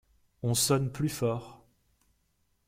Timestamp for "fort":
1.09-1.63